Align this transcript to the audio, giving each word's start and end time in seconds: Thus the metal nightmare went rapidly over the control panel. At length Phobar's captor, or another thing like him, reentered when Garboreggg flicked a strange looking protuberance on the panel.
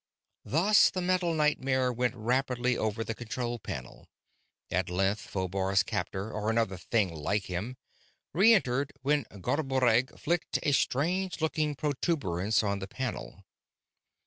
Thus 0.45 0.89
the 0.89 0.99
metal 0.99 1.35
nightmare 1.35 1.93
went 1.93 2.15
rapidly 2.15 2.75
over 2.75 3.03
the 3.03 3.13
control 3.13 3.59
panel. 3.59 4.07
At 4.71 4.89
length 4.89 5.29
Phobar's 5.29 5.83
captor, 5.83 6.31
or 6.31 6.49
another 6.49 6.75
thing 6.77 7.13
like 7.13 7.43
him, 7.45 7.77
reentered 8.33 8.93
when 9.03 9.25
Garboreggg 9.25 10.17
flicked 10.17 10.57
a 10.63 10.71
strange 10.71 11.39
looking 11.39 11.75
protuberance 11.75 12.63
on 12.63 12.79
the 12.79 12.87
panel. 12.87 13.45